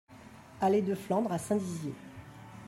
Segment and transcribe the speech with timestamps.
[0.59, 1.93] Allée de Flandre à Saint-Dizier